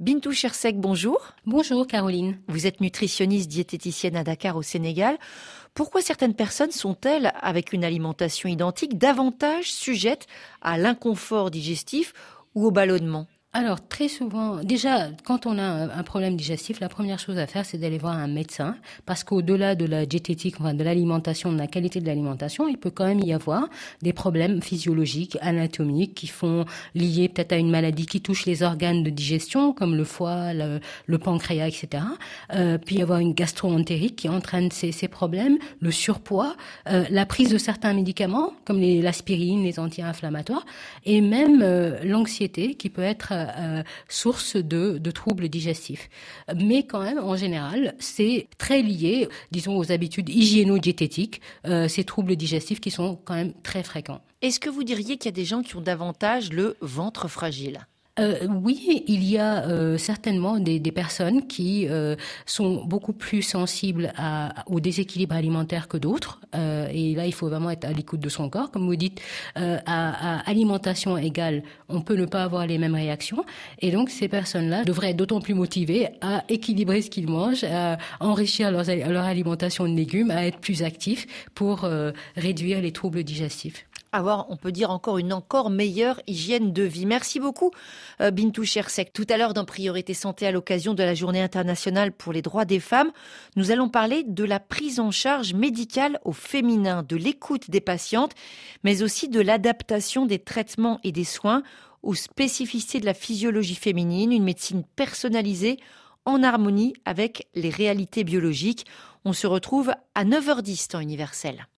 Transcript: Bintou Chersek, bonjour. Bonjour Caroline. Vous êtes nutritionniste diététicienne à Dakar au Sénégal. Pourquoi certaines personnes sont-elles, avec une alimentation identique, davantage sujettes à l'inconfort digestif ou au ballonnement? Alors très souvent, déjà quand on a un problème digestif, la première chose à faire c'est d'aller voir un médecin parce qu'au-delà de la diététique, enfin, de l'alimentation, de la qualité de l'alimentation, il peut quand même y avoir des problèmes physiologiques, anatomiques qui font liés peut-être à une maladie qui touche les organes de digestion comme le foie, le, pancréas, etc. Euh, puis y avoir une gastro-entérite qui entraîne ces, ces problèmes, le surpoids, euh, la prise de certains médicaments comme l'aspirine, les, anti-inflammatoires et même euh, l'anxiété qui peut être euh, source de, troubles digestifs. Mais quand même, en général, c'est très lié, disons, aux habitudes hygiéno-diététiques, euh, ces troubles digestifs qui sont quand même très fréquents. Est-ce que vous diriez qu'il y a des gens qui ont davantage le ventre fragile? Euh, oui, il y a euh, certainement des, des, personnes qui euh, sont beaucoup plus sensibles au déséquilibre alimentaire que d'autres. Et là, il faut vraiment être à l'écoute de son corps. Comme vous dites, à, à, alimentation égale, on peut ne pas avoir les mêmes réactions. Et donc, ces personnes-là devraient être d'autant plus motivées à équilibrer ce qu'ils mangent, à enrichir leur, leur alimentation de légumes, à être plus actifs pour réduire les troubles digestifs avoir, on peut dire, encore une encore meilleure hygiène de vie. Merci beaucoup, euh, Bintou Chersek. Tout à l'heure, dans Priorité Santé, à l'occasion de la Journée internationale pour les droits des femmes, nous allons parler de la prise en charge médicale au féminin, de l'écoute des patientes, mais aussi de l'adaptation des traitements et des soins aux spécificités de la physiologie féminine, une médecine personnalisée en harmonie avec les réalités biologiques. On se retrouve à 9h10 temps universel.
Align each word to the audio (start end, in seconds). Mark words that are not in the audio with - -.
Bintou 0.00 0.32
Chersek, 0.32 0.80
bonjour. 0.80 1.34
Bonjour 1.44 1.86
Caroline. 1.86 2.38
Vous 2.48 2.66
êtes 2.66 2.80
nutritionniste 2.80 3.50
diététicienne 3.50 4.16
à 4.16 4.24
Dakar 4.24 4.56
au 4.56 4.62
Sénégal. 4.62 5.18
Pourquoi 5.74 6.00
certaines 6.00 6.32
personnes 6.32 6.70
sont-elles, 6.70 7.34
avec 7.38 7.74
une 7.74 7.84
alimentation 7.84 8.48
identique, 8.48 8.96
davantage 8.96 9.70
sujettes 9.70 10.26
à 10.62 10.78
l'inconfort 10.78 11.50
digestif 11.50 12.14
ou 12.54 12.64
au 12.64 12.70
ballonnement? 12.70 13.26
Alors 13.52 13.88
très 13.88 14.06
souvent, 14.06 14.62
déjà 14.62 15.08
quand 15.24 15.44
on 15.44 15.58
a 15.58 15.64
un 15.64 16.02
problème 16.04 16.36
digestif, 16.36 16.78
la 16.78 16.88
première 16.88 17.18
chose 17.18 17.36
à 17.36 17.48
faire 17.48 17.66
c'est 17.66 17.78
d'aller 17.78 17.98
voir 17.98 18.12
un 18.12 18.28
médecin 18.28 18.76
parce 19.06 19.24
qu'au-delà 19.24 19.74
de 19.74 19.86
la 19.86 20.06
diététique, 20.06 20.54
enfin, 20.60 20.72
de 20.72 20.84
l'alimentation, 20.84 21.52
de 21.52 21.58
la 21.58 21.66
qualité 21.66 22.00
de 22.00 22.06
l'alimentation, 22.06 22.68
il 22.68 22.78
peut 22.78 22.92
quand 22.92 23.06
même 23.06 23.18
y 23.18 23.32
avoir 23.32 23.68
des 24.02 24.12
problèmes 24.12 24.62
physiologiques, 24.62 25.36
anatomiques 25.40 26.14
qui 26.14 26.28
font 26.28 26.64
liés 26.94 27.28
peut-être 27.28 27.52
à 27.52 27.56
une 27.56 27.72
maladie 27.72 28.06
qui 28.06 28.20
touche 28.20 28.46
les 28.46 28.62
organes 28.62 29.02
de 29.02 29.10
digestion 29.10 29.72
comme 29.72 29.96
le 29.96 30.04
foie, 30.04 30.52
le, 30.54 31.18
pancréas, 31.18 31.66
etc. 31.66 32.04
Euh, 32.54 32.78
puis 32.78 32.98
y 32.98 33.02
avoir 33.02 33.18
une 33.18 33.34
gastro-entérite 33.34 34.14
qui 34.14 34.28
entraîne 34.28 34.70
ces, 34.70 34.92
ces 34.92 35.08
problèmes, 35.08 35.58
le 35.80 35.90
surpoids, 35.90 36.54
euh, 36.88 37.04
la 37.10 37.26
prise 37.26 37.50
de 37.50 37.58
certains 37.58 37.94
médicaments 37.94 38.52
comme 38.64 38.80
l'aspirine, 38.80 39.64
les, 39.64 39.80
anti-inflammatoires 39.80 40.64
et 41.04 41.20
même 41.20 41.62
euh, 41.62 41.98
l'anxiété 42.04 42.74
qui 42.74 42.90
peut 42.90 43.02
être 43.02 43.39
euh, 43.48 43.82
source 44.08 44.56
de, 44.56 44.98
troubles 45.10 45.48
digestifs. 45.48 46.08
Mais 46.54 46.84
quand 46.84 47.02
même, 47.02 47.18
en 47.18 47.36
général, 47.36 47.94
c'est 47.98 48.46
très 48.58 48.82
lié, 48.82 49.28
disons, 49.50 49.76
aux 49.76 49.92
habitudes 49.92 50.28
hygiéno-diététiques, 50.28 51.40
euh, 51.66 51.88
ces 51.88 52.04
troubles 52.04 52.36
digestifs 52.36 52.80
qui 52.80 52.90
sont 52.90 53.18
quand 53.24 53.34
même 53.34 53.52
très 53.62 53.82
fréquents. 53.82 54.20
Est-ce 54.42 54.60
que 54.60 54.70
vous 54.70 54.84
diriez 54.84 55.16
qu'il 55.16 55.26
y 55.26 55.34
a 55.34 55.36
des 55.36 55.44
gens 55.44 55.62
qui 55.62 55.76
ont 55.76 55.80
davantage 55.80 56.52
le 56.52 56.76
ventre 56.80 57.28
fragile? 57.28 57.86
Euh, 58.18 58.46
oui, 58.48 59.04
il 59.06 59.24
y 59.24 59.38
a 59.38 59.66
euh, 59.66 59.96
certainement 59.96 60.58
des, 60.58 60.80
des, 60.80 60.90
personnes 60.90 61.46
qui 61.46 61.86
euh, 61.88 62.16
sont 62.44 62.84
beaucoup 62.84 63.12
plus 63.12 63.42
sensibles 63.42 64.12
au 64.66 64.80
déséquilibre 64.80 65.34
alimentaire 65.34 65.88
que 65.88 65.96
d'autres. 65.96 66.40
Et 66.92 67.14
là, 67.14 67.26
il 67.26 67.32
faut 67.32 67.48
vraiment 67.48 67.70
être 67.70 67.84
à 67.84 67.92
l'écoute 67.92 68.20
de 68.20 68.28
son 68.28 68.48
corps. 68.48 68.70
Comme 68.70 68.86
vous 68.86 68.96
dites, 68.96 69.20
à, 69.54 69.78
à, 69.86 70.50
alimentation 70.50 71.16
égale, 71.16 71.62
on 71.88 72.00
peut 72.00 72.16
ne 72.16 72.26
pas 72.26 72.42
avoir 72.42 72.66
les 72.66 72.78
mêmes 72.78 72.94
réactions. 72.94 73.44
Et 73.78 73.90
donc, 73.90 74.10
ces 74.10 74.28
personnes-là 74.28 74.84
devraient 74.84 75.10
être 75.10 75.16
d'autant 75.16 75.40
plus 75.40 75.54
motivées 75.54 76.08
à 76.20 76.44
équilibrer 76.48 77.02
ce 77.02 77.10
qu'ils 77.10 77.28
mangent, 77.28 77.64
à 77.64 77.98
enrichir 78.18 78.70
leur, 78.70 78.84
leur 78.84 79.24
alimentation 79.24 79.84
de 79.84 79.94
légumes, 79.94 80.30
à 80.30 80.46
être 80.46 80.58
plus 80.58 80.82
actifs 80.82 81.26
pour 81.54 81.88
réduire 82.36 82.80
les 82.80 82.92
troubles 82.92 83.22
digestifs 83.22 83.86
avoir, 84.12 84.50
on 84.50 84.56
peut 84.56 84.72
dire, 84.72 84.90
encore 84.90 85.18
une 85.18 85.32
encore 85.32 85.70
meilleure 85.70 86.20
hygiène 86.26 86.72
de 86.72 86.82
vie. 86.82 87.06
Merci 87.06 87.40
beaucoup, 87.40 87.70
euh, 88.20 88.30
Bintou 88.30 88.64
Chersek. 88.64 89.12
Tout 89.12 89.26
à 89.28 89.36
l'heure, 89.36 89.54
dans 89.54 89.64
Priorité 89.64 90.14
Santé, 90.14 90.46
à 90.46 90.52
l'occasion 90.52 90.94
de 90.94 91.02
la 91.02 91.14
Journée 91.14 91.42
internationale 91.42 92.12
pour 92.12 92.32
les 92.32 92.42
droits 92.42 92.64
des 92.64 92.80
femmes, 92.80 93.10
nous 93.56 93.70
allons 93.70 93.88
parler 93.88 94.24
de 94.24 94.44
la 94.44 94.60
prise 94.60 95.00
en 95.00 95.10
charge 95.10 95.54
médicale 95.54 96.18
au 96.24 96.32
féminin, 96.32 97.04
de 97.08 97.16
l'écoute 97.16 97.70
des 97.70 97.80
patientes, 97.80 98.32
mais 98.84 99.02
aussi 99.02 99.28
de 99.28 99.40
l'adaptation 99.40 100.26
des 100.26 100.38
traitements 100.38 101.00
et 101.04 101.12
des 101.12 101.24
soins 101.24 101.62
aux 102.02 102.14
spécificités 102.14 103.00
de 103.00 103.06
la 103.06 103.14
physiologie 103.14 103.74
féminine, 103.74 104.32
une 104.32 104.44
médecine 104.44 104.84
personnalisée 104.96 105.78
en 106.24 106.42
harmonie 106.42 106.94
avec 107.04 107.48
les 107.54 107.70
réalités 107.70 108.24
biologiques. 108.24 108.86
On 109.24 109.32
se 109.32 109.46
retrouve 109.46 109.92
à 110.14 110.24
9h10 110.24 110.88
temps 110.88 111.00
universel. 111.00 111.66